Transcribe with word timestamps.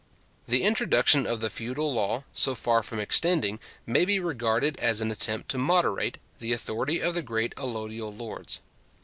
The 0.47 0.63
introduction 0.63 1.27
of 1.27 1.41
the 1.41 1.49
feudal 1.51 1.93
law, 1.93 2.23
so 2.33 2.55
far 2.55 2.81
from 2.81 2.99
extending, 2.99 3.59
may 3.85 4.03
be 4.03 4.19
regarded 4.19 4.79
as 4.79 4.99
an 4.99 5.11
attempt 5.11 5.49
to 5.49 5.59
moderate, 5.59 6.17
the 6.39 6.53
authority 6.53 6.99
of 7.03 7.13
the 7.13 7.21
great 7.21 7.53
allodial 7.55 8.09
lords. 8.11 8.61